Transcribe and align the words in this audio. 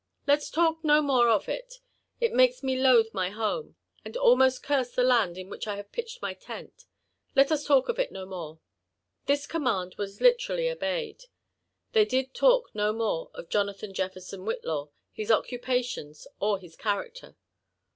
Let's 0.25 0.49
talk 0.49 0.83
no 0.83 1.03
more 1.03 1.29
of 1.29 1.47
it; 1.47 1.75
it 2.19 2.33
makes 2.33 2.63
me 2.63 2.75
loathe 2.75 3.13
my 3.13 3.29
home, 3.29 3.75
and 4.03 4.17
almost 4.17 4.63
curse 4.63 4.89
the 4.95 5.03
land 5.03 5.37
in 5.37 5.47
which 5.47 5.67
I 5.67 5.75
have 5.75 5.91
pitched 5.91 6.23
my 6.23 6.33
tent: 6.33 6.85
let 7.35 7.51
us 7.51 7.65
talk 7.65 7.87
of 7.87 7.99
it 7.99 8.11
no 8.11 8.25
more." 8.25 8.57
This 9.27 9.45
command 9.45 9.93
was 9.99 10.19
literally 10.19 10.71
obeyed. 10.71 11.25
They 11.91 12.05
did 12.05 12.33
talk 12.33 12.73
no 12.73 12.91
more 12.93 13.29
of 13.35 13.49
Jo 13.49 13.61
nathan 13.61 13.93
Jefferson 13.93 14.43
Whitlow, 14.43 14.89
his 15.11 15.29
occupations, 15.29 16.25
or 16.39 16.57
his 16.57 16.75
character. 16.75 17.35